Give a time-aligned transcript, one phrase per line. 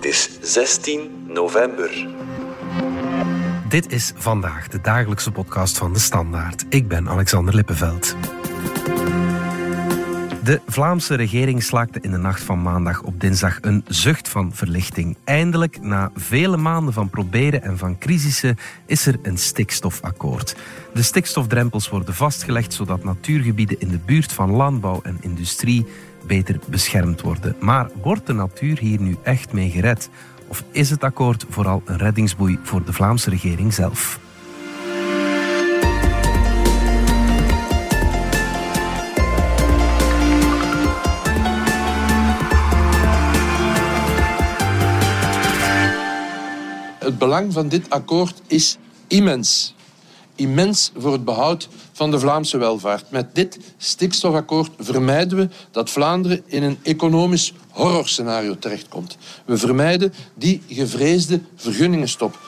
[0.00, 2.06] Het is 16 november.
[3.68, 6.64] Dit is vandaag de dagelijkse podcast van de Standaard.
[6.68, 8.16] Ik ben Alexander Lippenveld.
[10.44, 15.16] De Vlaamse regering slaakte in de nacht van maandag op dinsdag een zucht van verlichting.
[15.24, 20.56] Eindelijk, na vele maanden van proberen en van crisissen, is er een stikstofakkoord.
[20.94, 25.86] De stikstofdrempels worden vastgelegd zodat natuurgebieden in de buurt van landbouw en industrie
[26.30, 27.56] beter beschermd worden.
[27.60, 30.10] Maar wordt de natuur hier nu echt mee gered?
[30.48, 34.18] Of is het akkoord vooral een reddingsboei voor de Vlaamse regering zelf?
[46.98, 49.74] Het belang van dit akkoord is immens.
[50.40, 53.10] Immens voor het behoud van de Vlaamse welvaart.
[53.10, 59.18] Met dit stikstofakkoord vermijden we dat Vlaanderen in een economisch horrorscenario terechtkomt.
[59.44, 62.38] We vermijden die gevreesde vergunningenstop.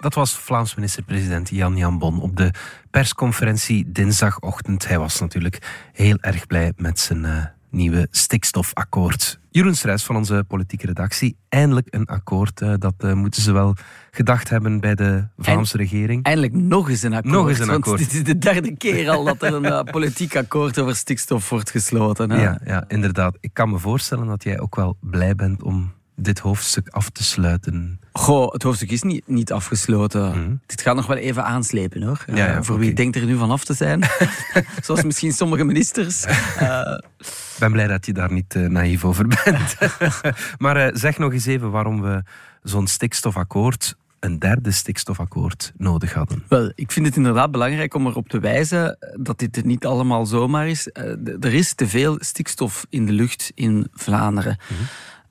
[0.00, 2.50] Dat was Vlaams minister-president Jan Jan Bon op de
[2.90, 4.88] persconferentie dinsdagochtend.
[4.88, 9.38] Hij was natuurlijk heel erg blij met zijn uh, nieuwe stikstofakkoord.
[9.54, 11.36] Jeroen Strijs van onze politieke redactie.
[11.48, 12.60] Eindelijk een akkoord.
[12.60, 13.76] Uh, dat uh, moeten ze wel
[14.10, 16.24] gedacht hebben bij de Vlaamse regering.
[16.24, 17.34] Eindelijk nog eens een akkoord.
[17.34, 17.98] Nog eens een akkoord.
[17.98, 21.70] dit is de derde keer al dat er een uh, politiek akkoord over stikstof wordt
[21.70, 22.30] gesloten.
[22.30, 22.42] Hè?
[22.42, 23.36] Ja, ja, inderdaad.
[23.40, 27.24] Ik kan me voorstellen dat jij ook wel blij bent om dit hoofdstuk af te
[27.24, 28.00] sluiten?
[28.12, 30.38] Goh, het hoofdstuk is niet, niet afgesloten.
[30.38, 30.60] Mm.
[30.66, 32.24] Dit gaat nog wel even aanslepen hoor.
[32.26, 32.86] Ja, ja, voor okay.
[32.86, 34.04] wie denkt er nu van af te zijn.
[34.84, 36.24] Zoals misschien sommige ministers.
[36.24, 39.76] Ik ben blij dat je daar niet uh, naïef over bent.
[40.58, 42.22] maar zeg nog eens even waarom we
[42.62, 46.44] zo'n stikstofakkoord een derde stikstofakkoord nodig hadden?
[46.48, 50.68] Wel, ik vind het inderdaad belangrijk om erop te wijzen dat dit niet allemaal zomaar
[50.68, 50.88] is.
[51.40, 54.58] Er is te veel stikstof in de lucht in Vlaanderen.
[54.70, 54.86] Mm-hmm.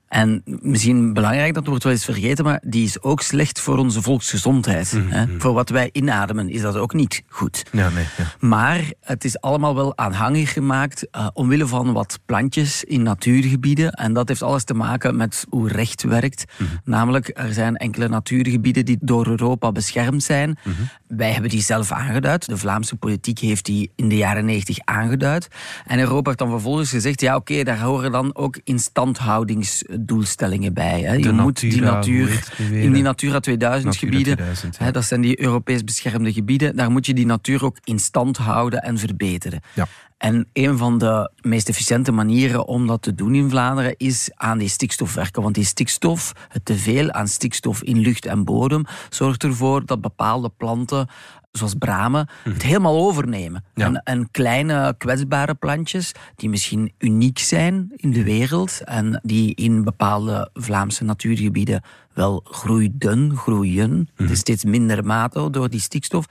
[0.08, 4.02] En misschien belangrijk, dat wordt wel eens vergeten, maar die is ook slecht voor onze
[4.02, 4.92] volksgezondheid.
[4.92, 5.10] Mm-hmm.
[5.10, 5.26] Hè?
[5.38, 7.64] Voor wat wij inademen is dat ook niet goed.
[7.72, 8.46] Ja, nee, ja.
[8.46, 13.92] Maar het is allemaal wel aanhangig gemaakt uh, omwille van wat plantjes in natuurgebieden.
[13.92, 16.44] En dat heeft alles te maken met hoe recht werkt.
[16.58, 16.78] Mm-hmm.
[16.84, 20.58] Namelijk, er zijn enkele natuurgebieden die door Europa beschermd zijn.
[21.06, 22.46] Wij hebben die zelf aangeduid.
[22.46, 25.48] De Vlaamse politiek heeft die in de jaren 90 aangeduid.
[25.86, 30.74] En Europa heeft dan vervolgens gezegd, ja oké, okay, daar horen dan ook instandhoudings doelstellingen
[30.74, 31.00] bij.
[31.00, 31.12] Hè.
[31.12, 34.84] Je moet die natuur in die Natura 2000 Natura gebieden, 2000, ja.
[34.84, 38.36] hè, dat zijn die Europees beschermde gebieden, daar moet je die natuur ook in stand
[38.36, 39.60] houden en verbeteren.
[39.74, 39.86] Ja.
[40.18, 44.58] En een van de meest efficiënte manieren om dat te doen in Vlaanderen is aan
[44.58, 45.42] die stikstof werken.
[45.42, 50.48] Want die stikstof, het teveel aan stikstof in lucht en bodem, zorgt ervoor dat bepaalde
[50.56, 51.08] planten
[51.56, 53.64] zoals bramen, het helemaal overnemen.
[53.74, 53.86] Ja.
[53.86, 59.84] En, en, kleine kwetsbare plantjes, die misschien uniek zijn in de wereld en die in
[59.84, 61.82] bepaalde Vlaamse natuurgebieden
[62.14, 64.08] wel groeiden, groeien, mm.
[64.16, 66.26] het is steeds minder mate door die stikstof,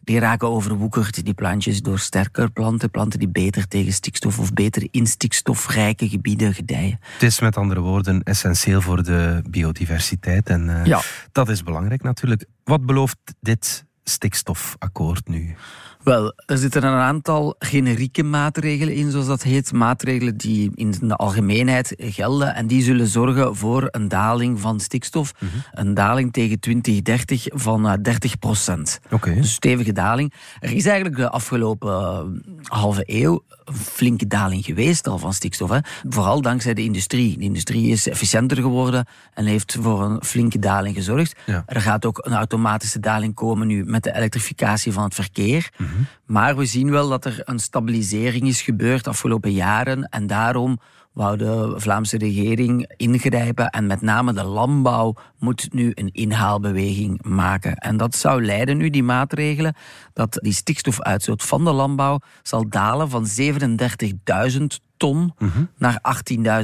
[0.00, 4.88] die raken overwoekerd, die plantjes, door sterker planten, planten die beter tegen stikstof of beter
[4.90, 6.98] in stikstofrijke gebieden gedijen.
[7.12, 11.00] Het is met andere woorden essentieel voor de biodiversiteit en uh, ja.
[11.32, 12.44] dat is belangrijk natuurlijk.
[12.64, 15.56] Wat belooft dit stikstofakkoord nu?
[16.06, 19.72] Wel, er zitten een aantal generieke maatregelen in, zoals dat heet.
[19.72, 25.32] Maatregelen die in de algemeenheid gelden en die zullen zorgen voor een daling van stikstof.
[25.38, 25.62] Mm-hmm.
[25.72, 29.00] Een daling tegen 2030 van uh, 30 procent.
[29.10, 29.34] Okay.
[29.34, 30.32] Dus een stevige daling.
[30.60, 31.90] Er is eigenlijk de afgelopen
[32.46, 35.70] uh, halve eeuw een flinke daling geweest al van stikstof.
[35.70, 35.78] Hè.
[36.08, 37.38] Vooral dankzij de industrie.
[37.38, 41.38] De industrie is efficiënter geworden en heeft voor een flinke daling gezorgd.
[41.46, 41.62] Ja.
[41.66, 45.70] Er gaat ook een automatische daling komen nu met de elektrificatie van het verkeer.
[46.26, 50.02] Maar we zien wel dat er een stabilisering is gebeurd de afgelopen jaren.
[50.08, 50.78] En daarom
[51.12, 53.70] wou de Vlaamse regering ingrijpen.
[53.70, 57.74] En met name de landbouw moet nu een inhaalbeweging maken.
[57.76, 59.74] En dat zou leiden nu, die maatregelen,
[60.12, 64.64] dat die stikstofuitstoot van de landbouw zal dalen van 37.000
[64.96, 65.68] ton mm-hmm.
[65.78, 66.00] naar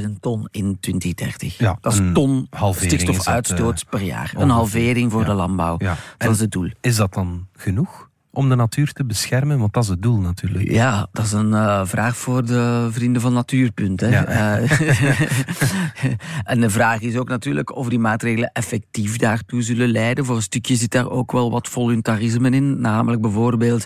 [0.03, 1.57] 18.000 ton in 2030.
[1.57, 4.33] Ja, dat is ton halvering stikstofuitstoot is dat, uh, per jaar.
[4.37, 5.27] Een halvering voor Ja.
[5.27, 5.75] de landbouw.
[5.77, 5.87] Ja.
[5.87, 6.69] Dat En is het doel.
[6.81, 9.59] Is dat dan genoeg om de natuur te beschermen?
[9.59, 10.71] Want dat is het doel natuurlijk.
[10.71, 13.99] Ja, dat is een uh, vraag voor de vrienden van Natuurpunt.
[13.99, 14.07] Hè.
[14.07, 14.59] Ja.
[14.59, 14.71] Uh,
[16.51, 20.25] en de vraag is ook natuurlijk of die maatregelen effectief daartoe zullen leiden.
[20.25, 22.81] Voor een stukje zit daar ook wel wat voluntarisme in.
[22.81, 23.85] Namelijk bijvoorbeeld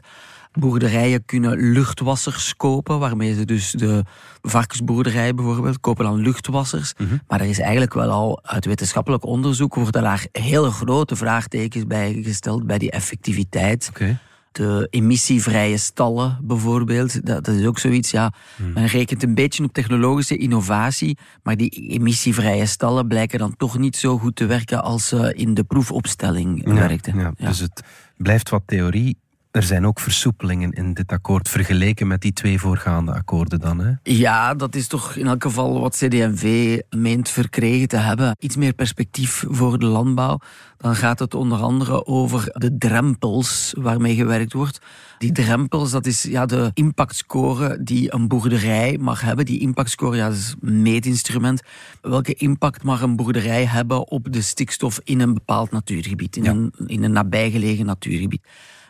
[0.53, 4.03] boerderijen kunnen luchtwassers kopen, waarmee ze dus de
[4.41, 6.93] varkensboerderijen bijvoorbeeld kopen dan luchtwassers.
[6.97, 7.17] Mhm.
[7.27, 12.19] Maar er is eigenlijk wel al uit wetenschappelijk onderzoek worden daar hele grote vraagtekens bij
[12.23, 13.87] gesteld bij die effectiviteit.
[13.89, 14.19] Oké.
[14.57, 17.25] De emissievrije stallen bijvoorbeeld.
[17.25, 18.33] Dat, dat is ook zoiets, ja.
[18.55, 18.73] Hmm.
[18.73, 23.95] Men rekent een beetje op technologische innovatie, maar die emissievrije stallen blijken dan toch niet
[23.95, 27.17] zo goed te werken als ze in de proefopstelling Ja, werkten.
[27.19, 27.33] ja.
[27.37, 27.47] Ja.
[27.47, 27.83] Dus het
[28.17, 29.17] blijft wat theorie.
[29.57, 33.79] Er zijn ook versoepelingen in dit akkoord vergeleken met die twee voorgaande akkoorden dan.
[33.79, 33.91] Hè?
[34.03, 38.35] Ja, dat is toch in elk geval wat CD&V meent verkregen te hebben.
[38.39, 40.39] Iets meer perspectief voor de landbouw.
[40.77, 44.79] Dan gaat het onder andere over de drempels waarmee gewerkt wordt.
[45.17, 49.45] Die drempels, dat is ja, de impactscore die een boerderij mag hebben.
[49.45, 51.61] Die impactscore, ja, dat is een meetinstrument.
[52.01, 56.51] Welke impact mag een boerderij hebben op de stikstof in een bepaald natuurgebied, in, Ja.
[56.51, 58.41] een, in een nabijgelegen natuurgebied?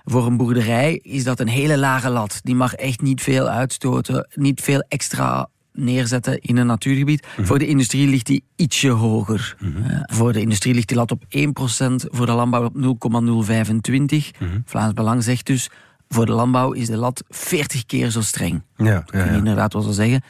[0.09, 2.39] Voor een boerderij is dat een hele lage lat.
[2.44, 7.27] Die mag echt niet veel uitstoten, niet veel extra neerzetten in een natuurgebied.
[7.42, 9.56] Voor de industrie ligt die ietsje hoger.
[9.59, 14.31] Eh, voor de industrie ligt die lat op 1%, voor de landbouw op 0,025.
[14.65, 15.69] Vlaams Belang zegt dus,
[16.07, 18.63] voor de landbouw is de lat 40 keer zo streng.
[18.75, 19.31] Ja, ja, Kun je ja.
[19.31, 20.24] inderdaad wel zo zeggen.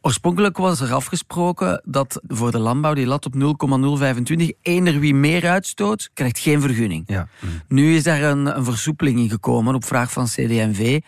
[0.00, 5.48] Oorspronkelijk was er afgesproken dat voor de landbouw die lat op 0,025, eender wie meer
[5.48, 7.04] uitstoot, krijgt geen vergunning.
[7.06, 7.28] ja.
[7.68, 11.00] Nu is daar een, een versoepeling in gekomen op vraag van CD&V.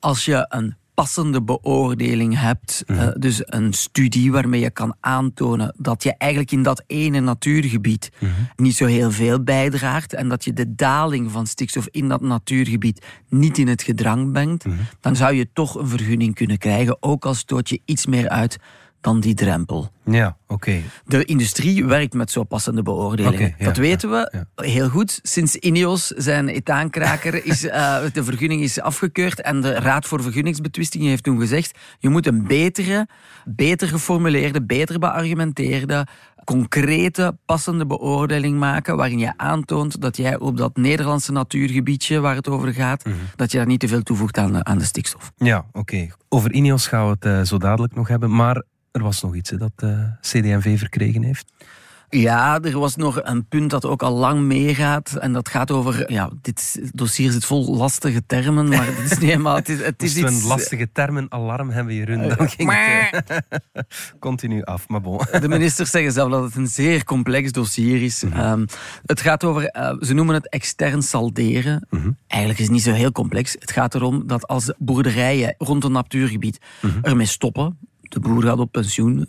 [0.00, 6.02] Als je een passende beoordeling hebt, eh, dus een studie waarmee je kan aantonen dat
[6.02, 8.10] je eigenlijk in dat ene natuurgebied
[8.56, 13.04] niet zo heel veel bijdraagt en dat je de daling van stikstof in dat natuurgebied
[13.28, 14.64] niet in het gedrang brengt,
[15.00, 18.58] dan zou je toch een vergunning kunnen krijgen, ook al stoot je iets meer uit
[19.00, 19.90] dan die drempel.
[20.04, 20.80] Ja, oké.
[21.04, 23.54] De industrie werkt met zo passende beoordelingen.
[23.58, 25.18] Ja, dat weten we ja, heel goed.
[25.22, 31.08] Sinds Ineos zijn etaankraker is, eh, de vergunning is afgekeurd en de Raad voor Vergunningsbetwistingen
[31.08, 33.08] heeft toen gezegd je moet een betere,
[33.44, 36.06] beter geformuleerde, beter beargumenteerde,
[36.44, 42.48] concrete, passende beoordeling maken waarin je aantoont dat jij op dat Nederlandse natuurgebiedje waar het
[42.48, 43.14] over gaat, Mhm.
[43.36, 45.32] dat je daar niet te veel toevoegt aan de, aan de stikstof.
[45.36, 46.06] Ja, oké.
[46.28, 48.34] Over Ineos gaan we het eh, zo dadelijk nog hebben.
[48.34, 48.62] Maar
[48.96, 51.52] er was nog iets hè, dat eh CD&V verkregen heeft.
[52.10, 55.16] Ja, er was nog een punt dat ook al lang meegaat.
[55.20, 56.12] En dat gaat over.
[56.12, 58.68] Ja, dit dossier zit vol lastige termen.
[58.68, 59.54] Maar het is niet helemaal.
[59.54, 60.42] Het is, het is we iets.
[60.42, 63.82] een lastige termen alarm hebben, Jeroen, dan ging het eh,
[64.18, 64.88] continu af.
[64.88, 65.20] Maar bon.
[65.40, 68.22] De ministers zeggen zelf dat het een zeer complex dossier is.
[68.22, 68.66] Ehm,
[69.06, 71.86] het gaat over, eh, ze noemen het extern salderen.
[72.26, 73.56] Eigenlijk is het niet zo heel complex.
[73.58, 76.58] Het gaat erom dat als boerderijen rond een natuurgebied
[77.02, 77.78] ermee stoppen,
[78.08, 79.28] de boer gaat op pensioen,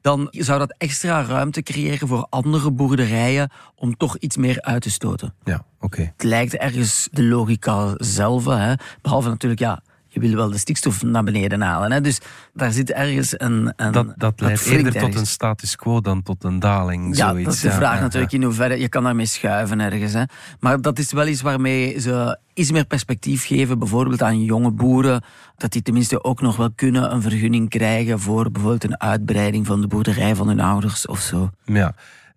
[0.00, 4.90] dan zou dat extra ruimte creëren voor andere boerderijen om toch iets meer uit te
[4.90, 5.34] stoten.
[5.44, 6.00] Ja, oké.
[6.16, 8.74] Het lijkt ergens de logica zelf, hè.
[9.02, 9.82] behalve natuurlijk, ja,
[10.20, 11.92] je wil wel de stikstof naar beneden halen.
[11.92, 12.00] Hè.
[12.00, 12.20] Dus
[12.54, 13.72] daar zit ergens een...
[13.76, 17.16] een Dat, dat leidt eerder tot een status quo dan tot een daling.
[17.16, 17.44] Ja, zoiets.
[17.44, 20.12] dat is de vraag ja, natuurlijk in hoeverre je kan daarmee schuiven ergens.
[20.12, 20.22] Hè.
[20.60, 25.22] Maar dat is wel iets waarmee ze iets meer perspectief geven, bijvoorbeeld aan jonge boeren,
[25.56, 29.80] dat die tenminste ook nog wel kunnen een vergunning krijgen voor bijvoorbeeld een uitbreiding van
[29.80, 31.50] de boerderij van hun ouders of zo.
[31.64, 31.94] Ja,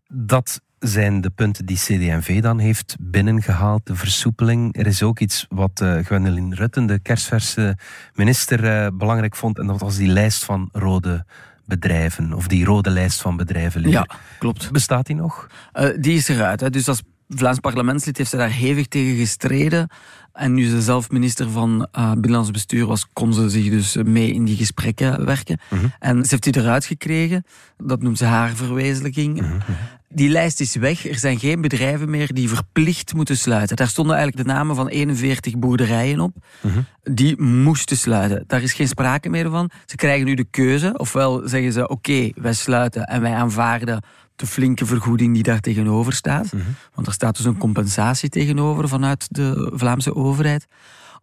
[0.07, 4.77] dat zijn de punten die CD&V dan heeft binnengehaald, de versoepeling.
[4.77, 7.77] Er is ook iets wat eh Gwendoline Rutten, de kerstverse
[8.13, 9.57] minister, eh, belangrijk vond.
[9.59, 11.25] En dat was die lijst van rode
[11.65, 13.81] bedrijven, of die rode lijst van bedrijven.
[13.81, 14.05] liever.
[14.09, 14.71] Ja, klopt.
[14.71, 15.47] Bestaat die nog?
[15.71, 16.59] Eh, die is eruit.
[16.59, 16.69] Hè.
[16.69, 17.01] Dus als
[17.35, 19.89] Vlaams parlementslid heeft ze daar hevig tegen gestreden.
[20.33, 24.33] En nu ze zelf minister van eh Binnenlands Bestuur was, kon ze zich dus mee
[24.33, 25.59] in die gesprekken werken.
[25.99, 27.45] En ze heeft die eruit gekregen.
[27.77, 29.43] Dat noemt ze haar verwezenlijking.
[30.13, 31.07] Die lijst is weg.
[31.07, 33.75] Er zijn geen bedrijven meer die verplicht moeten sluiten.
[33.75, 36.35] Daar stonden eigenlijk de namen van 41 boerderijen op.
[37.03, 38.43] Die moesten sluiten.
[38.47, 39.69] Daar is geen sprake meer van.
[39.85, 40.93] Ze krijgen nu de keuze.
[40.97, 44.03] Ofwel zeggen ze, oké, wij sluiten en wij aanvaarden
[44.35, 46.49] de flinke vergoeding die daar tegenover staat.
[46.93, 50.20] Want er staat dus een compensatie tegenover vanuit de Vlaamse overheid.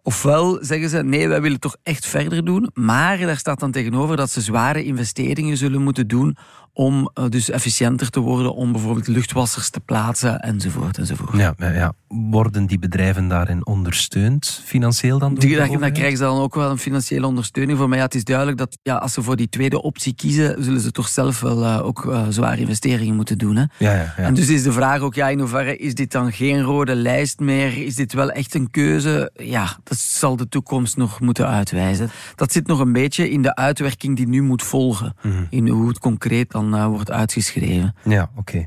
[0.02, 2.70] Ofwel zeggen ze, nee, wij willen toch echt verder doen.
[2.74, 6.36] Maar daar staat dan tegenover dat ze zware investeringen zullen moeten doen
[6.78, 11.36] om eh, dus efficiënter te worden, om bijvoorbeeld luchtwassers te plaatsen, enzovoort, enzovoort.
[11.36, 11.92] Ja, ja.
[12.08, 15.34] Worden die bedrijven daarin ondersteund, financieel dan?
[15.34, 15.92] door Die, daar overheid?
[15.92, 17.88] krijgen ze dan ook wel een financiële ondersteuning voor.
[17.88, 20.80] Maar ja, het is duidelijk dat ja, als ze voor die tweede optie kiezen, zullen
[20.80, 23.56] ze toch zelf wel eh, ook eh, zware investeringen moeten doen.
[23.56, 23.64] Hè?
[23.78, 24.22] Ja, ja, ja.
[24.22, 27.40] En dus is de vraag ook, ja, in hoeverre is dit dan geen rode lijst
[27.40, 27.84] meer?
[27.84, 29.30] Is dit wel echt een keuze?
[29.34, 32.10] Ja, dat zal de toekomst nog moeten uitwijzen.
[32.34, 35.14] Dat zit nog een beetje in de uitwerking die nu moet volgen.
[35.22, 35.44] Mhm.
[35.50, 37.94] In hoe het concreet dan eh, wordt uitgeschreven.
[38.04, 38.66] Ja, oké.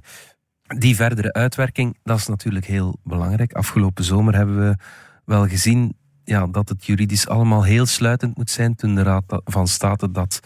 [0.68, 3.54] Die verdere uitwerking, dat is natuurlijk heel belangrijk.
[3.54, 4.76] Afgelopen zomer hebben we
[5.26, 8.76] wel gezien ja, dat het juridisch allemaal heel sluitend moet zijn.
[8.76, 10.40] Toen de Raad van State dat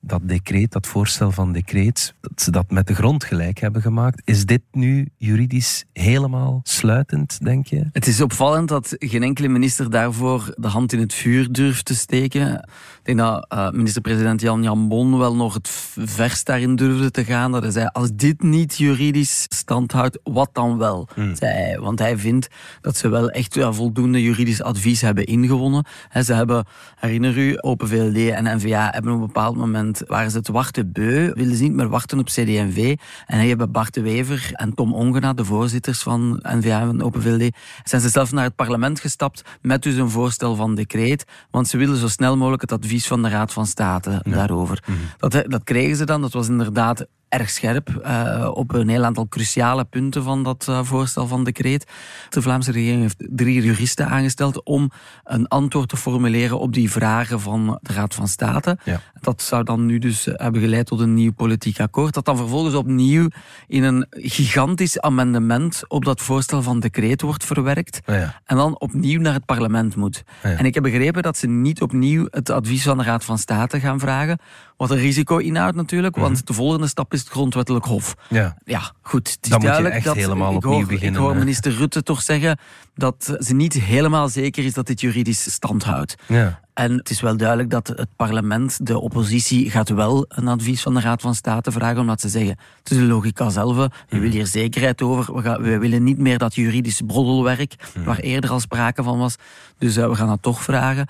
[0.00, 4.22] dat decreet, dat voorstel van decreet, dat ze dat met de grond gelijk hebben gemaakt.
[4.24, 7.88] Is dit nu juridisch helemaal sluitend, denk je?
[7.92, 11.94] Het is opvallend dat geen enkele minister daarvoor de hand in het vuur durft te
[11.94, 12.68] steken.
[13.08, 17.52] Denk dat uh, minister-president Jan Jan Bon wel nog het verst daarin durfde te gaan.
[17.52, 21.08] Dat hij zei, als dit niet juridisch stand houdt, wat dan wel?
[21.14, 21.34] Hmm.
[21.36, 22.48] Zei hij, want hij vindt
[22.80, 25.84] dat ze wel echt ja, voldoende juridisch advies hebben ingewonnen.
[26.08, 30.30] He, ze hebben, herinner u, Open VLD en NVA hebben op een bepaald moment, waren
[30.30, 32.96] ze het wachten beu, wilden ze niet meer wachten op CD&V.
[33.26, 37.22] En hij hebben Bart de Wever en Tom Ongena, de voorzitters van NVA en Open
[37.22, 41.68] VLD, zijn ze zelf naar het parlement gestapt met dus een voorstel van decreet, want
[41.68, 44.82] ze willen zo snel mogelijk het advies van de Raad van State daarover.
[44.86, 44.98] Mhm.
[45.18, 49.28] dat, dat kregen ze dan, dat was inderdaad erg scherp uh, op een heel aantal
[49.28, 51.86] cruciale punten van dat uh, voorstel van decreet.
[52.28, 54.90] De Vlaamse regering heeft drie juristen aangesteld om
[55.24, 58.78] een antwoord te formuleren op die vragen van de Raad van State.
[58.84, 59.00] Ja.
[59.20, 62.74] Dat zou dan nu dus hebben geleid tot een nieuw politiek akkoord, dat dan vervolgens
[62.74, 63.28] opnieuw
[63.66, 68.40] in een gigantisch amendement op dat voorstel van decreet wordt verwerkt ja.
[68.44, 70.22] en dan opnieuw naar het parlement moet.
[70.42, 73.80] En ik heb begrepen dat ze niet opnieuw het advies van de Raad van State
[73.80, 74.38] gaan vragen,
[74.78, 76.44] wat een risico inhoudt natuurlijk, want mhm.
[76.44, 78.14] de volgende stap is het grondwettelijk hof.
[78.28, 79.28] Ja, ja goed.
[79.28, 81.20] Het is Dan duidelijk moet je echt dat helemaal ik hoor, beginnen.
[81.20, 82.58] Ik hoor minister Rutte toch zeggen
[82.94, 86.14] dat ze niet helemaal zeker is dat dit juridisch stand houdt.
[86.26, 86.60] Ja.
[86.74, 90.94] En het is wel duidelijk dat het parlement, de oppositie, gaat wel een advies van
[90.94, 94.20] de Raad van State vragen, omdat ze zeggen, het is de logica zelf, we mhm.
[94.20, 98.04] willen hier zekerheid over, we, gaan, we willen niet meer dat juridisch broddelwerk, mhm.
[98.04, 99.36] waar eerder al sprake van was,
[99.78, 101.08] dus uh, we gaan dat toch vragen.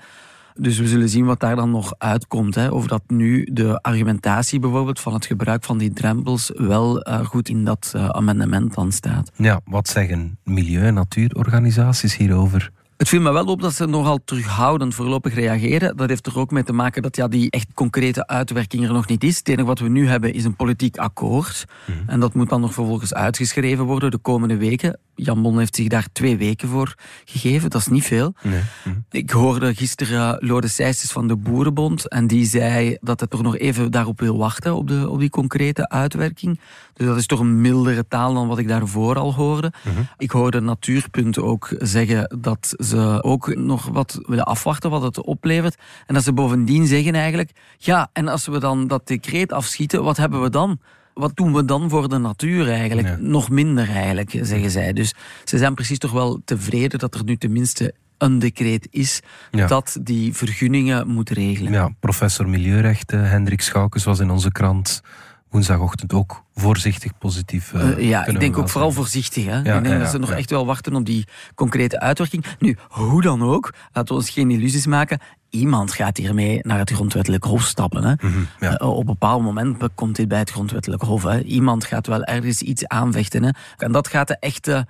[0.55, 2.55] Dus we zullen zien wat daar dan nog uitkomt.
[2.55, 2.69] Hè.
[2.69, 7.49] Of dat nu de argumentatie bijvoorbeeld van het gebruik van die drempels wel uh, goed
[7.49, 9.31] in dat uh, amendement dan staat.
[9.35, 12.71] Ja, wat zeggen milieu- en natuurorganisaties hierover?
[12.99, 15.97] Het viel me wel op dat ze nogal terughoudend voorlopig reageren.
[15.97, 19.07] Dat heeft er ook mee te maken dat ja, die echt concrete uitwerking er nog
[19.07, 19.37] niet is.
[19.37, 21.65] Het enige wat we nu hebben is een politiek akkoord.
[21.85, 22.09] Mhm.
[22.09, 24.99] En dat moet dan nog vervolgens uitgeschreven worden de komende weken.
[25.15, 27.69] Jan Bon heeft zich daar twee weken voor gegeven.
[27.69, 28.33] Dat is niet veel.
[28.41, 28.61] Nee.
[28.83, 28.95] Mhm.
[29.09, 32.07] Ik hoorde gisteren Lode Seijsters van de Boerenbond.
[32.07, 35.29] En die zei dat het toch nog even daarop wil wachten, op, de, op die
[35.29, 36.59] concrete uitwerking.
[36.93, 39.71] Dus dat is toch een mildere taal dan wat ik daarvoor al hoorde.
[39.83, 40.01] Mhm.
[40.17, 45.81] Ik hoorde Natuurpunt ook zeggen dat ze ook nog wat willen afwachten wat het oplevert.
[46.05, 50.17] En dat ze bovendien zeggen eigenlijk, ja, en als we dan dat decreet afschieten, wat
[50.17, 50.79] hebben we dan?
[51.19, 53.19] wat doen we dan voor de natuur eigenlijk?
[53.19, 54.93] Nog minder eigenlijk, zeggen zij.
[54.93, 59.19] Dus ze zijn precies toch wel tevreden dat er nu tenminste een decreet is
[59.51, 61.71] dat die vergunningen moet regelen.
[61.71, 65.01] Ja, professor Milieurechten Hendrik Schoukens was in onze krant
[65.49, 67.73] woensdagochtend ook voorzichtig positief.
[67.73, 69.45] Uh, ja, ik denk ook vooral voorzichtig.
[69.45, 69.59] Hè?
[69.61, 72.45] Ja, ik denk dat ze nog echt wel wachten op die concrete uitwerking.
[72.59, 75.19] Nu, hoe dan ook, laten we ons geen illusies maken.
[75.49, 78.03] Iemand gaat hiermee naar het grondwettelijk hof stappen.
[78.03, 78.13] Hè?
[78.21, 81.23] Mhm, uh, op een bepaald moment komt dit bij het grondwettelijk hof.
[81.23, 81.41] Hè?
[81.41, 83.43] Iemand gaat wel ergens iets aanvechten.
[83.43, 83.49] Hè?
[83.77, 84.87] En dat gaat de echte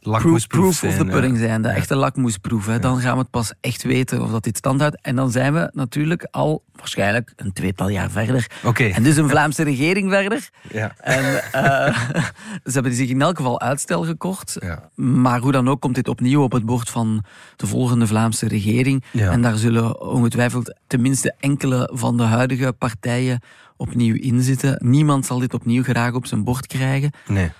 [0.00, 2.66] lakmoesproef proof of the pudding zijn, de echte lakmoesproef.
[2.66, 2.78] Hè.
[2.78, 4.98] Dan gaan we het pas echt weten of dat dit stand houdt.
[5.02, 8.46] En dan zijn we natuurlijk al waarschijnlijk een tweetal jaar verder.
[8.64, 8.90] Okay.
[8.90, 10.48] En dus een Vlaamse regering verder.
[10.72, 10.94] Ja.
[10.98, 11.24] En
[11.54, 11.98] uh,
[12.64, 14.56] ze hebben zich in elk geval uitstel gekocht.
[14.60, 14.90] Ja.
[14.94, 17.24] Maar hoe dan ook komt dit opnieuw op het bord van
[17.56, 19.04] de volgende Vlaamse regering.
[19.10, 19.30] Ja.
[19.30, 23.40] En daar zullen ongetwijfeld tenminste enkele van de huidige partijen
[23.76, 24.76] opnieuw in zitten.
[24.84, 27.10] Niemand zal dit opnieuw graag op zijn bord krijgen.
[27.26, 27.50] Nee.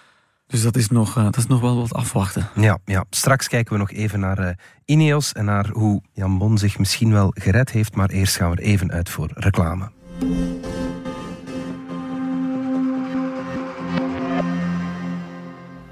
[0.48, 2.48] Dus dat is, nog, uh, dat is nog wel wat afwachten.
[2.54, 3.04] Ja, ja.
[3.10, 4.48] straks kijken we nog even naar uh,
[4.84, 7.94] Ineos en naar hoe Jan Bon zich misschien wel gered heeft.
[7.94, 9.90] Maar eerst gaan we er even uit voor reclame.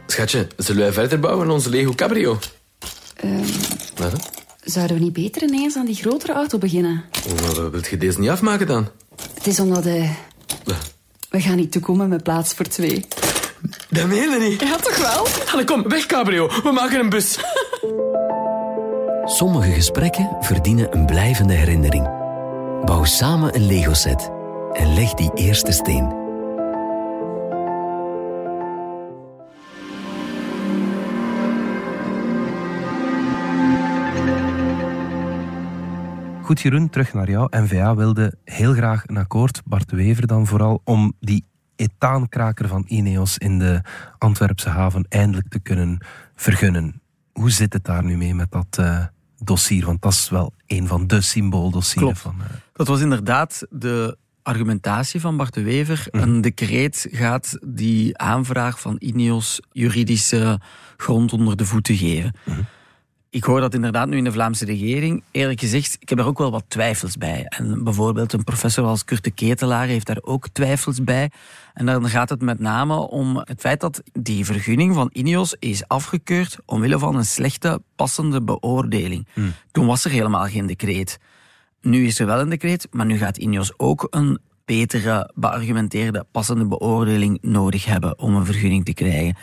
[0.07, 2.39] Schatje, zullen wij verder bouwen aan onze Lego Cabrio?
[3.25, 3.45] Um,
[3.97, 4.31] Wat?
[4.63, 7.05] Zouden we niet beter ineens aan die grotere auto beginnen?
[7.29, 8.89] Hoe wilt je deze niet afmaken dan?
[9.35, 9.87] Het is omdat...
[9.87, 10.11] Uh,
[11.31, 13.07] we gaan niet toekomen met plaats voor twee.
[13.89, 14.61] Dat meen je niet.
[14.61, 15.27] Ja, toch wel?
[15.53, 16.49] Allee, kom, weg cabrio.
[16.63, 17.39] We maken een bus.
[19.25, 22.05] Sommige gesprekken verdienen een blijvende herinnering.
[22.85, 24.31] Bouw samen een Lego-set
[24.73, 26.25] en leg die eerste steen.
[36.43, 37.49] Goed, Jeroen, terug naar jou.
[37.51, 41.45] NVA wilde heel graag een akkoord, Bart Wever dan vooral, om die
[41.76, 43.80] etaankraker van Ineos in de
[44.18, 45.99] Antwerpse haven eindelijk te kunnen
[46.35, 47.00] vergunnen.
[47.33, 49.04] Hoe zit het daar nu mee met dat uh,
[49.38, 49.87] dossier?
[49.87, 52.35] Want dat is wel een van de symbooldossieren van.
[52.38, 52.45] Uh...
[52.73, 56.06] Dat was inderdaad de argumentatie van Bart de Wever.
[56.11, 56.23] Mhm.
[56.23, 60.61] Een decreet gaat die aanvraag van Ineos juridische
[60.97, 62.35] grond onder de voeten geven.
[62.45, 62.61] Mhm
[63.37, 65.23] ik hoor dat inderdaad nu in de Vlaamse regering.
[65.31, 67.45] Eerlijk gezegd, ik heb er ook wel wat twijfels bij.
[67.45, 71.31] En bijvoorbeeld een professor als Kurt de Ketelaar heeft daar ook twijfels bij.
[71.75, 75.88] En dan gaat het met name om het feit dat die vergunning van Ineos is
[75.88, 79.26] afgekeurd omwille van een slechte passende beoordeling.
[79.71, 81.19] Toen was er helemaal geen decreet.
[81.81, 86.66] Nu is er wel een decreet, maar nu gaat Ineos ook een betere, beargumenteerde, passende
[86.66, 89.37] beoordeling nodig hebben om een vergunning te krijgen.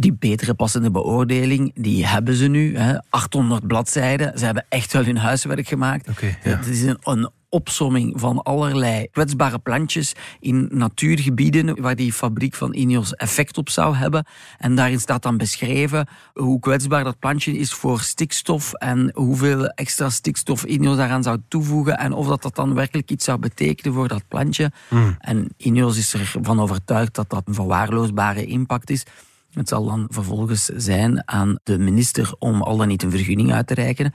[0.00, 2.76] Die betere passende beoordeling, die hebben ze nu.
[2.76, 4.38] Hè, 800 bladzijden.
[4.38, 6.08] Ze hebben echt wel hun huiswerk gemaakt.
[6.20, 6.56] Ja.
[6.56, 12.74] Het is een, een opsomming van allerlei kwetsbare plantjes in natuurgebieden waar die fabriek van
[12.74, 14.26] Ineos effect op zou hebben.
[14.58, 20.10] En daarin staat dan beschreven hoe kwetsbaar dat plantje is voor stikstof en hoeveel extra
[20.10, 24.08] stikstof Ineos daaraan zou toevoegen en of dat, dat dan werkelijk iets zou betekenen voor
[24.08, 24.72] dat plantje.
[25.18, 29.04] En Ineos is ervan overtuigd dat dat een verwaarloosbare impact is.
[29.52, 33.66] Het zal dan vervolgens zijn aan de minister om al dan niet een vergunning uit
[33.66, 34.14] te reiken.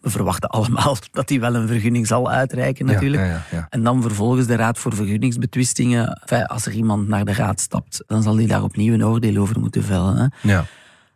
[0.00, 3.22] We verwachten allemaal dat hij wel een vergunning zal uitreiken natuurlijk.
[3.22, 3.66] ja, ja, ja.
[3.70, 6.20] En dan vervolgens de Raad voor Vergunningsbetwistingen.
[6.20, 9.42] Enfin, als er iemand naar de Raad stapt, dan zal die daar opnieuw een oordeel
[9.42, 10.16] over moeten vellen.
[10.16, 10.50] Hè.
[10.52, 10.64] Ja.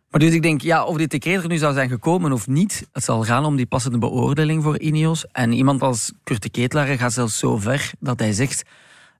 [0.09, 2.87] Maar dus ik denk, ja, of dit decreet er nu zou zijn gekomen of niet,
[2.91, 5.25] het zal gaan om die passende beoordeling voor Ineos.
[5.31, 8.63] En iemand als Kurt de Ketelaar gaat zelfs zo ver dat hij zegt,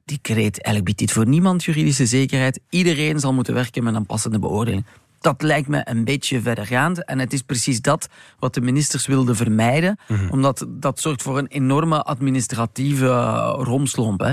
[0.07, 2.59] decreet, eigenlijk biedt dit voor niemand juridische zekerheid.
[2.69, 4.85] Iedereen zal moeten werken met een passende beoordeling.
[5.19, 7.05] Dat lijkt me een beetje verdergaand.
[7.05, 8.07] En het is precies dat
[8.39, 10.00] wat de ministers wilden vermijden.
[10.29, 14.19] Omdat dat zorgt voor een enorme administratieve eh, romslomp.
[14.19, 14.31] Hè.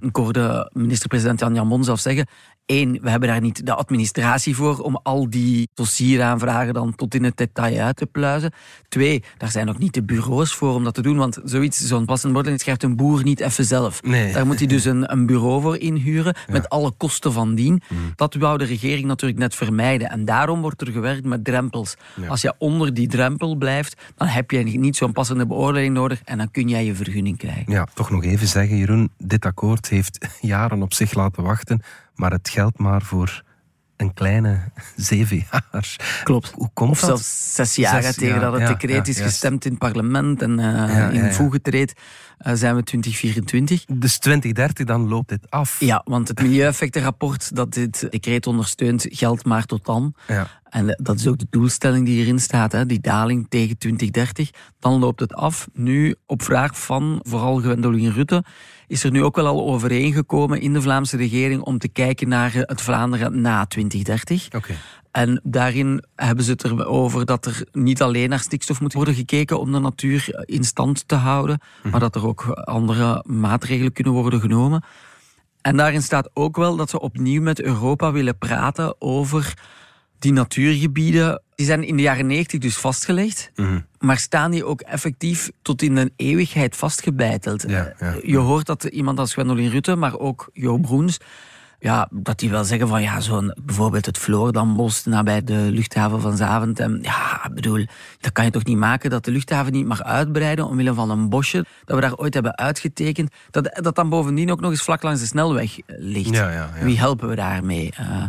[0.00, 2.26] Ik hoorde minister-president Jan Jamon zelf zeggen...
[2.66, 7.24] Eén, we hebben daar niet de administratie voor om al die dossieraanvragen dan tot in
[7.24, 8.52] het detail uit te pluizen.
[8.88, 12.04] Twee, daar zijn ook niet de bureaus voor om dat te doen, want zoiets, zo'n
[12.04, 14.02] passende beoordeling schrijft een boer niet even zelf.
[14.02, 14.32] Nee.
[14.32, 17.82] Daar moet hij dus een, een bureau voor inhuren, met alle kosten van dien.
[18.14, 20.10] Dat wou de regering natuurlijk net vermijden.
[20.10, 21.96] En daarom wordt er gewerkt met drempels.
[22.28, 26.38] Als je onder die drempel blijft, dan heb je niet zo'n passende beoordeling nodig en
[26.38, 27.72] dan kun jij je vergunning krijgen.
[27.72, 29.10] Ja, toch nog even zeggen, Jeroen.
[29.18, 31.82] Dit akkoord heeft jaren op zich laten wachten,
[32.14, 33.42] maar het geldt maar voor
[33.96, 34.60] een kleine
[34.96, 35.96] zeven jaar.
[36.24, 36.52] Klopt.
[36.54, 37.08] Hoe komt of dat?
[37.08, 40.42] zelfs zes jaar Zes tegen dat het ja, decreet ja, is gestemd in het parlement
[40.42, 41.32] en ja, in ja.
[41.32, 41.92] voege treedt,
[42.38, 43.84] eh, zijn we 2024.
[43.84, 45.80] Dus 2030, dan loopt dit af.
[45.80, 50.14] Ja, want het milieueffectenrapport dat dit decreet ondersteunt, geldt maar tot dan.
[50.76, 54.50] En eh, dat is ook de doelstelling die hierin staat, hè, die daling tegen 2030.
[54.78, 55.68] Dan loopt het af.
[55.72, 58.44] Nu, op vraag van vooral Gwendoline Rutte,
[58.86, 62.54] is er nu ook wel al overeengekomen in de Vlaamse regering om te kijken naar
[62.54, 64.48] eh, het Vlaanderen na 2030.
[64.54, 64.74] Oké.
[65.10, 69.60] En daarin hebben ze het erover dat er niet alleen naar stikstof moet worden gekeken
[69.60, 71.60] om de natuur in stand te houden,
[71.90, 74.84] maar dat er ook andere maatregelen kunnen worden genomen.
[75.60, 79.54] En daarin staat ook wel dat ze opnieuw met Europa willen praten over
[80.18, 81.42] die natuurgebieden.
[81.54, 83.52] Die zijn in de jaren 90 dus vastgelegd,
[83.98, 87.64] maar staan die ook effectief tot in een eeuwigheid vastgebeiteld.
[87.68, 88.14] Ja, ja.
[88.22, 91.18] Je hoort dat iemand als Gwendoline Rutte, maar ook Jo Broens,
[91.78, 96.36] ja, dat die wel zeggen van ja, zo'n bijvoorbeeld het Floordambos nabij de luchthaven van
[96.36, 96.98] Zaventem.
[97.02, 97.86] Ja, ik bedoel,
[98.20, 101.28] dat kan je toch niet maken dat de luchthaven niet mag uitbreiden omwille van een
[101.28, 103.32] bosje dat we daar ooit hebben uitgetekend.
[103.50, 106.34] Dat, dat dan bovendien ook nog eens vlak langs de snelweg eh, ligt.
[106.34, 106.84] Ja, ja, ja.
[106.84, 107.92] Wie helpen we daarmee?
[107.96, 108.24] Eh,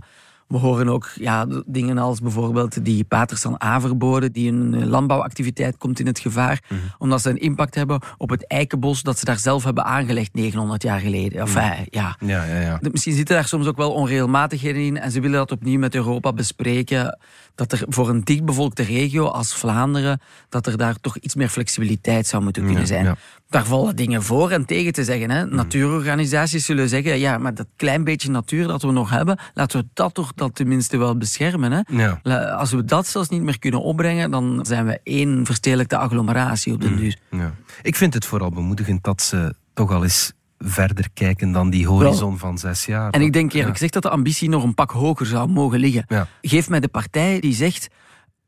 [0.47, 5.99] we horen ook ja, dingen als bijvoorbeeld die Patersan A-verboden, die een eh, landbouwactiviteit komt
[5.99, 6.79] in het gevaar, Mhm.
[6.97, 10.83] omdat ze een impact hebben op het eikenbos dat ze daar zelf hebben aangelegd 900
[10.83, 11.39] jaar geleden.
[11.41, 12.15] Enfin, ja.
[12.19, 12.77] Ja, ja, ja.
[12.81, 15.95] De- Misschien zitten daar soms ook wel onregelmatigheden in en ze willen dat opnieuw met
[15.95, 17.17] Europa bespreken.
[17.57, 22.27] Dat er voor een dichtbevolkte regio als Vlaanderen, dat er daar toch iets meer flexibiliteit
[22.27, 23.05] zou moeten kunnen zijn.
[23.05, 23.15] ja.
[23.49, 25.29] Daar vallen dingen voor en tegen te zeggen.
[25.29, 25.45] Hè.
[25.45, 29.87] Natuurorganisaties zullen zeggen, ja, maar dat klein beetje natuur dat we nog hebben, laten we
[29.93, 31.71] dat toch dat tenminste wel beschermen.
[31.71, 31.81] Hè.
[32.23, 32.49] Ja.
[32.51, 36.81] Als we dat zelfs niet meer kunnen opbrengen, dan zijn we één verstedelijkte agglomeratie op
[36.81, 37.17] den duur.
[37.31, 37.53] Ja.
[37.81, 42.37] Ik vind het vooral bemoedigend dat ze toch al eens verder kijken dan die horizon
[42.37, 43.11] van zes jaar.
[43.11, 43.73] En ik denk eerlijk Ja.
[43.73, 46.05] gezegd dat de ambitie nog een pak hoger zou mogen liggen.
[46.07, 46.27] Ja.
[46.41, 47.87] Geef mij de partij die zegt,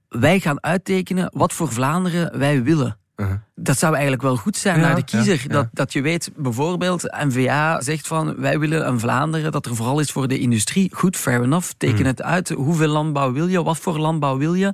[0.10, 2.98] wij gaan uittekenen wat voor Vlaanderen wij willen.
[3.16, 3.36] Uh-huh.
[3.56, 5.44] Dat zou eigenlijk wel goed zijn Ja, naar de kiezer.
[5.48, 10.00] Dat, dat je weet, bijvoorbeeld, N-VA zegt van wij willen een Vlaanderen dat er vooral
[10.00, 10.92] is voor de industrie.
[10.96, 11.70] Goed, fair enough.
[11.78, 12.06] Teken Hmm.
[12.06, 12.50] het uit.
[12.50, 13.64] Hoeveel landbouw wil je?
[13.64, 14.74] Wat voor landbouw wil je?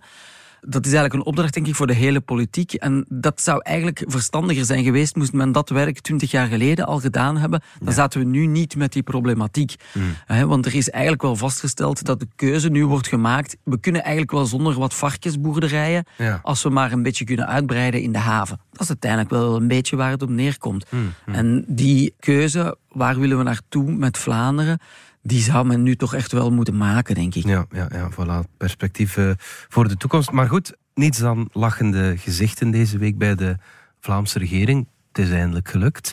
[0.67, 2.73] Dat is eigenlijk een opdracht, denk ik, voor de hele politiek.
[2.73, 6.99] En dat zou eigenlijk verstandiger zijn geweest, moest men dat werk twintig jaar geleden al
[6.99, 7.61] gedaan hebben.
[7.79, 9.75] Dan zaten we nu niet met die problematiek.
[9.91, 10.47] Hmm.
[10.47, 13.57] Want er is eigenlijk wel vastgesteld dat de keuze nu wordt gemaakt.
[13.63, 16.39] We kunnen eigenlijk wel zonder wat varkensboerderijen, Ja.
[16.43, 18.59] als we maar een beetje kunnen uitbreiden in de haven.
[18.71, 20.85] Dat is uiteindelijk wel een beetje waar het op neerkomt.
[20.89, 24.79] Hmm, En die keuze, waar willen we naartoe met Vlaanderen,
[25.25, 27.45] die zou men nu toch echt wel moeten maken, denk ik.
[27.45, 28.57] Ja, ja, ja, voilà.
[28.57, 29.31] Perspectief eh,
[29.67, 30.31] voor de toekomst.
[30.31, 33.57] Maar goed, Niets dan lachende gezichten deze week bij de
[33.99, 34.87] Vlaamse regering.
[35.07, 36.11] Het is eindelijk gelukt.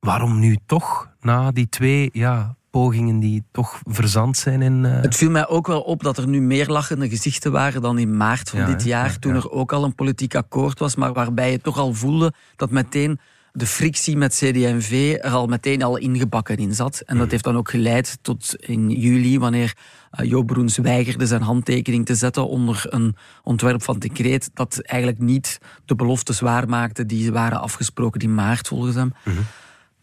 [0.00, 4.84] Waarom nu toch, na die twee ja, pogingen die toch verzand zijn in...
[4.84, 5.00] Uh...
[5.00, 8.16] Het viel mij ook wel op dat er nu meer lachende gezichten waren dan in
[8.16, 11.12] maart van Ja, dit jaar, Ja, toen er ook al een politiek akkoord was, maar
[11.12, 13.20] waarbij je toch al voelde dat meteen
[13.56, 17.00] de frictie met CD&V er al meteen al ingebakken in zat.
[17.00, 17.22] En Mhm.
[17.22, 19.74] dat heeft dan ook geleid tot in juli, wanneer
[20.20, 25.22] uh, Joop Broens weigerde zijn handtekening te zetten onder een ontwerp van decreet dat eigenlijk
[25.22, 29.12] niet de beloftes waarmaakte die waren afgesproken in maart volgens hem.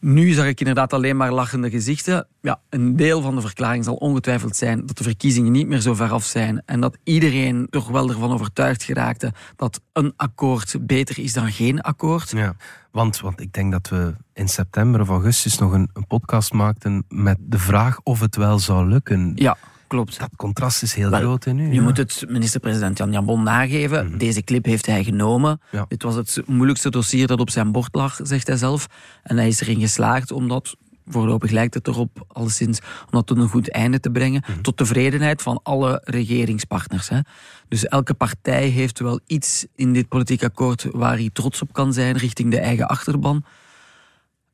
[0.04, 2.28] Nu zag ik inderdaad alleen maar lachende gezichten.
[2.42, 5.94] Ja, een deel van de verklaring zal ongetwijfeld zijn dat de verkiezingen niet meer zo
[5.94, 11.20] ver af zijn en dat iedereen toch wel ervan overtuigd geraakte dat een akkoord beter
[11.20, 12.30] is dan geen akkoord.
[12.30, 12.56] Ja,
[12.92, 17.06] want, want ik denk dat we in september of augustus nog een, een podcast maakten
[17.08, 19.32] met de vraag of het wel zou lukken.
[19.36, 20.20] Ja, klopt.
[20.20, 21.68] Dat contrast is heel Wel, groot hè, nu.
[21.68, 21.82] Je ja.
[21.82, 24.18] moet het minister-president Jan Jambon nageven.
[24.18, 25.62] Deze clip heeft hij genomen.
[25.72, 25.86] Ja.
[25.88, 28.88] Dit was het moeilijkste dossier dat op zijn bord lag, zegt hij zelf.
[29.24, 30.76] En hij is erin geslaagd om dat,
[31.08, 34.44] voorlopig lijkt het erop, alleszins, om dat tot een goed einde te brengen.
[34.62, 37.10] Tot tevredenheid van alle regeringspartners.
[37.10, 37.20] Hè.
[37.68, 41.94] Dus elke partij heeft wel iets in dit politiek akkoord waar hij trots op kan
[41.94, 43.46] zijn richting de eigen achterban.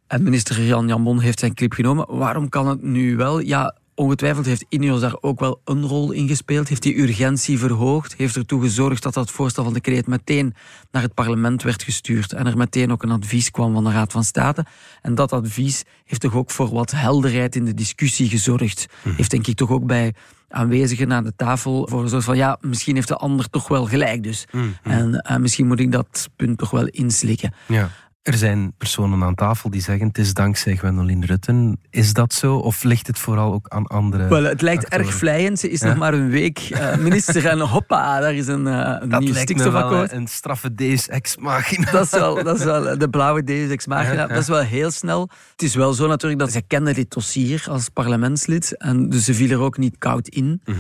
[0.08, 2.18] En minister Jan Jambon heeft zijn clip genomen.
[2.18, 3.40] Waarom kan het nu wel?
[3.40, 6.68] Ja, ongetwijfeld heeft Ineos daar ook wel een rol in gespeeld.
[6.68, 8.16] Heeft die urgentie verhoogd.
[8.18, 10.54] Heeft ertoe gezorgd dat dat voorstel van decreet meteen
[10.92, 12.34] naar het parlement werd gestuurd.
[12.34, 14.66] En er meteen ook een advies kwam van de Raad van State.
[15.02, 18.86] En dat advies heeft toch ook voor wat helderheid in de discussie gezorgd.
[19.04, 20.14] Heeft denk ik toch ook bij
[20.50, 24.24] aanwezigen aan de tafel voor gezorgd van ja, misschien heeft de ander toch wel gelijk
[24.24, 24.46] dus.
[24.84, 27.54] En eh, misschien moet ik dat punt toch wel inslikken.
[27.68, 27.90] Ja.
[28.22, 31.80] Er zijn personen aan tafel die zeggen het is dankzij Gwendoline Rutten.
[31.90, 32.56] Is dat zo?
[32.56, 35.06] Of ligt het vooral ook aan andere Wel, het lijkt actoren?
[35.06, 35.60] erg vlijend.
[35.60, 35.88] Ze is Ja.
[35.88, 39.34] nog maar een week eh, minister en hoppa, daar is een, eh, een Dat nieuw
[39.34, 40.12] lijkt me wel stikstofakkoord.
[40.12, 41.92] eh, een straffe deus ex machina.
[41.92, 44.14] Dat is, wel, dat is wel de blauwe Deus ex machina.
[44.14, 44.28] Ja, ja.
[44.28, 45.30] Dat is wel heel snel.
[45.52, 48.78] Het is wel zo natuurlijk dat zij kende dit dossier als parlementslid.
[48.78, 50.62] En dus ze viel er ook niet koud in.
[50.66, 50.78] Mhm.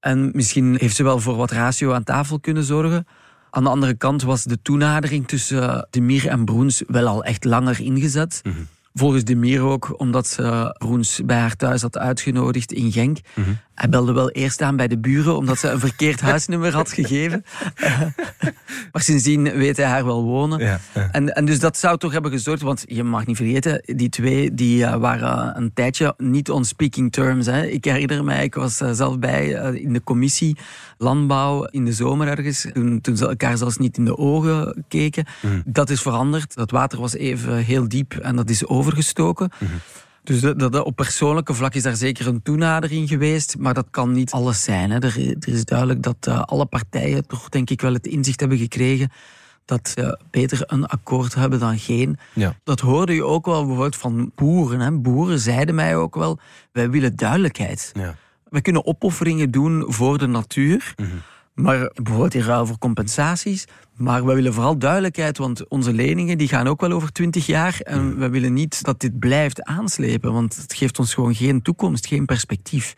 [0.00, 3.06] En misschien heeft ze wel voor wat ratio aan tafel kunnen zorgen.
[3.50, 7.24] Aan de andere kant was de toenadering tussen eh, De Mier en Broens wel al
[7.24, 8.40] echt langer ingezet.
[8.44, 8.56] Mhm.
[8.98, 13.18] Volgens De Mier ook, omdat ze Broens bij haar thuis had uitgenodigd in Genk.
[13.34, 13.50] Mhm.
[13.74, 17.44] Hij belde wel eerst aan bij de buren, omdat ze een verkeerd huisnummer had gegeven.
[18.92, 20.58] Maar sindsdien weet hij haar wel wonen.
[20.58, 21.08] Ja, ja.
[21.12, 24.54] En, en dus dat zou toch hebben gezorgd, want je mag niet vergeten, die twee
[24.54, 27.46] die eh, waren een tijdje niet on speaking terms.
[27.46, 27.66] Hè.
[27.66, 30.56] Ik herinner mij, ik was eh, zelf bij eh, in de commissie
[30.98, 35.26] landbouw in de zomer ergens, toen, toen ze elkaar zelfs niet in de ogen keken.
[35.64, 36.54] Dat is veranderd.
[36.54, 39.50] Dat water was even heel diep en dat is overgestoken.
[40.22, 44.12] Dus dat, dat, op persoonlijke vlak is daar zeker een toenadering geweest, maar dat kan
[44.12, 44.90] niet alles zijn.
[44.90, 44.98] Hè.
[44.98, 48.58] Er, er is duidelijk dat eh, alle partijen toch denk ik wel het inzicht hebben
[48.58, 49.10] gekregen
[49.64, 52.18] dat ze beter een akkoord hebben dan geen.
[52.32, 52.56] Ja.
[52.64, 54.80] Dat hoorde je ook wel bijvoorbeeld van boeren.
[54.80, 54.92] Hè.
[54.92, 56.38] Boeren zeiden mij ook wel,
[56.72, 57.92] wij willen duidelijkheid.
[57.94, 58.14] Ja.
[58.48, 60.94] We kunnen opofferingen doen voor de natuur.
[61.58, 63.64] Maar bijvoorbeeld in ruil voor compensaties.
[63.96, 67.80] Maar we willen vooral duidelijkheid, want onze leningen die gaan ook wel over twintig jaar.
[67.82, 72.06] En we willen niet dat dit blijft aanslepen, want het geeft ons gewoon geen toekomst,
[72.06, 72.94] geen perspectief.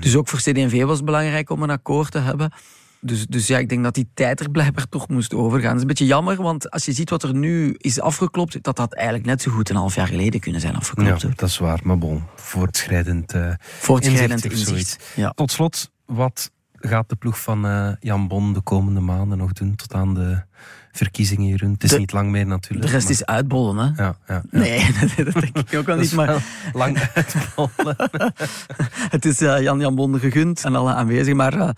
[0.00, 2.52] Dus ook voor CD&V was het belangrijk om een akkoord te hebben.
[3.00, 5.66] Dus, dus ja, ik denk dat die tijd er blijkbaar toch moest overgaan.
[5.66, 8.78] Dat is een beetje jammer, want als je ziet wat er nu is afgeklopt, dat
[8.78, 11.22] had eigenlijk net zo goed een half jaar geleden kunnen zijn Ja, afgeklopt.
[11.22, 11.32] hoor.
[11.36, 11.80] dat is waar.
[11.82, 15.12] Maar bon, voortschrijdend, eh Voortschrijdend inzicht.
[15.16, 15.30] Ja.
[15.30, 16.50] Tot slot, wat
[16.88, 20.42] gaat de ploeg van eh, Jan Bon de komende maanden nog doen tot aan de
[20.92, 21.72] verkiezingen, Jeroen?
[21.72, 22.86] Het is De- niet lang meer natuurlijk.
[22.86, 24.02] De rest maar- is uitbollen, hè?
[24.02, 24.58] Ja, ja, ja.
[24.58, 26.12] Nee, dat, dat denk ik ook wel niet.
[26.12, 26.38] Maar wel
[26.72, 27.96] lang uitbollen.
[29.16, 31.36] het is eh, Jan Jan Bonde gegund en alle aanwezigen.
[31.36, 31.68] Maar eh,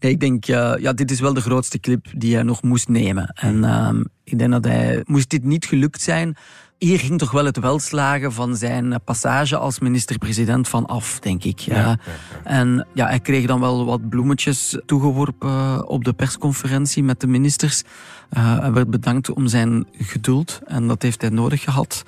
[0.00, 3.26] nee, ik denk, ja, dit is wel de grootste clip die hij nog moest nemen.
[3.34, 6.36] En ehm, ik denk dat hij, moest dit niet gelukt zijn,
[6.84, 11.58] hier ging toch wel het welslagen van zijn passage als minister-president van af, denk ik.
[11.58, 11.98] Ja.
[12.44, 17.82] En ja, hij kreeg dan wel wat bloemetjes toegeworpen op de persconferentie met de ministers.
[18.30, 22.02] Eh, hij werd bedankt om zijn geduld en dat heeft hij nodig gehad.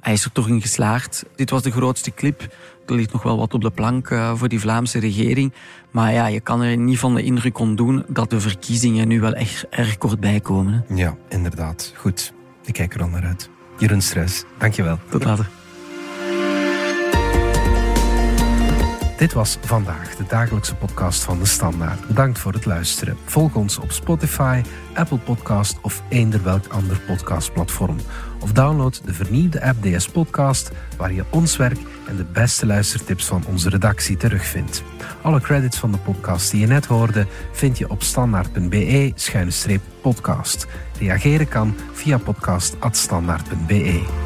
[0.00, 1.24] Hij is er toch in geslaagd.
[1.34, 2.54] Dit was de grootste clip.
[2.86, 5.52] Er ligt nog wel wat op de plank eh, voor die Vlaamse regering.
[5.90, 9.32] Maar ja, je kan er niet van de indruk ontdoen dat de verkiezingen nu wel
[9.32, 10.84] echt erg kort bijkomen.
[10.86, 10.94] Hè.
[10.94, 11.92] Ja, inderdaad.
[11.96, 12.32] Goed,
[12.64, 13.50] ik kijk er al naar uit.
[13.78, 14.98] Jeroen Struis, dankjewel.
[15.10, 15.48] Tot later.
[19.16, 22.06] Dit was vandaag de dagelijkse podcast van de Standaard.
[22.06, 23.16] Bedankt voor het luisteren.
[23.24, 24.62] Volg ons op Spotify,
[24.94, 27.96] Apple Podcast of eender welk ander podcastplatform.
[28.40, 33.26] Of download de vernieuwde app DS Podcast, waar je ons werk en de beste luistertips
[33.26, 34.82] van onze redactie terugvindt.
[35.22, 40.66] Alle credits van de podcast die je net hoorde vind je op standaard.be-podcast.
[40.98, 44.25] Reageren kan via podcast.standaard.be.